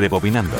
Rebobinando. 0.00 0.56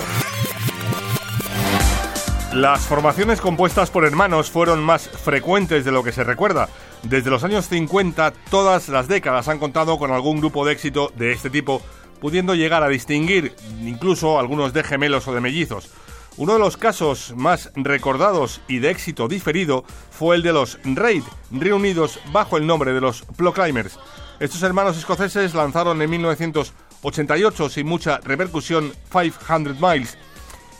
Las 2.52 2.80
formaciones 2.80 3.40
compuestas 3.40 3.90
por 3.90 4.04
hermanos 4.04 4.50
fueron 4.50 4.82
más 4.82 5.08
frecuentes 5.08 5.82
de 5.86 5.92
lo 5.92 6.02
que 6.02 6.12
se 6.12 6.24
recuerda. 6.24 6.68
Desde 7.02 7.30
los 7.30 7.42
años 7.44 7.66
50 7.68 8.32
todas 8.50 8.88
las 8.90 9.08
décadas 9.08 9.48
han 9.48 9.58
contado 9.58 9.98
con 9.98 10.10
algún 10.10 10.40
grupo 10.40 10.66
de 10.66 10.72
éxito 10.72 11.10
de 11.16 11.32
este 11.32 11.48
tipo, 11.48 11.80
pudiendo 12.20 12.54
llegar 12.54 12.82
a 12.82 12.88
distinguir 12.88 13.54
incluso 13.80 14.38
algunos 14.38 14.72
de 14.74 14.82
gemelos 14.84 15.26
o 15.26 15.32
de 15.34 15.40
mellizos. 15.40 15.88
Uno 16.36 16.52
de 16.54 16.58
los 16.58 16.76
casos 16.76 17.32
más 17.36 17.70
recordados 17.74 18.60
y 18.68 18.78
de 18.80 18.90
éxito 18.90 19.26
diferido 19.28 19.84
fue 20.10 20.36
el 20.36 20.42
de 20.42 20.52
los 20.52 20.78
Raid, 20.84 21.22
reunidos 21.50 22.18
bajo 22.32 22.56
el 22.58 22.66
nombre 22.66 22.92
de 22.92 23.00
los 23.00 23.22
Ploclimers. 23.36 23.98
Estos 24.38 24.62
hermanos 24.62 24.96
escoceses 24.98 25.54
lanzaron 25.54 26.02
en 26.02 26.10
1900. 26.10 26.72
88 27.02 27.68
sin 27.70 27.86
mucha 27.86 28.18
repercusión, 28.22 28.92
500 29.10 29.80
Miles, 29.80 30.18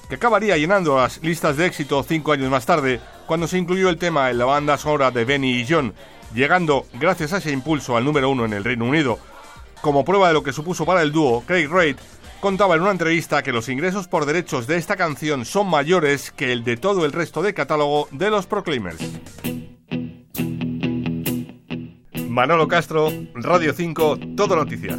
que 0.08 0.16
acabaría 0.16 0.56
llenando 0.56 0.96
las 0.96 1.22
listas 1.22 1.56
de 1.56 1.66
éxito 1.66 2.02
cinco 2.02 2.32
años 2.32 2.50
más 2.50 2.66
tarde, 2.66 3.00
cuando 3.26 3.46
se 3.46 3.58
incluyó 3.58 3.88
el 3.88 3.96
tema 3.96 4.30
en 4.30 4.38
la 4.38 4.44
banda 4.44 4.76
sonora 4.76 5.10
de 5.10 5.24
Benny 5.24 5.60
y 5.60 5.66
John, 5.68 5.94
llegando, 6.34 6.84
gracias 6.98 7.32
a 7.32 7.38
ese 7.38 7.52
impulso, 7.52 7.96
al 7.96 8.04
número 8.04 8.28
uno 8.28 8.44
en 8.44 8.52
el 8.52 8.64
Reino 8.64 8.84
Unido. 8.84 9.18
Como 9.80 10.04
prueba 10.04 10.28
de 10.28 10.34
lo 10.34 10.42
que 10.42 10.52
supuso 10.52 10.84
para 10.84 11.00
el 11.02 11.12
dúo, 11.12 11.42
Craig 11.46 11.66
Reid 11.70 11.96
contaba 12.40 12.74
en 12.74 12.82
una 12.82 12.90
entrevista 12.90 13.42
que 13.42 13.52
los 13.52 13.68
ingresos 13.68 14.08
por 14.08 14.26
derechos 14.26 14.66
de 14.66 14.76
esta 14.76 14.96
canción 14.96 15.44
son 15.44 15.68
mayores 15.68 16.30
que 16.32 16.52
el 16.52 16.64
de 16.64 16.76
todo 16.76 17.04
el 17.04 17.12
resto 17.12 17.40
de 17.42 17.54
catálogo 17.54 18.08
de 18.12 18.30
los 18.30 18.46
Proclaimers. 18.46 18.98
Manolo 22.28 22.68
Castro, 22.68 23.10
Radio 23.34 23.72
5, 23.74 24.18
Todo 24.36 24.56
Noticias. 24.56 24.98